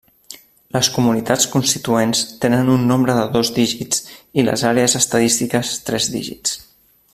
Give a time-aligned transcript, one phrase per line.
[0.75, 4.01] Les comunitats constituents tenen un nombre de dos dígits
[4.43, 6.61] i les àrees estadístiques tres dígits.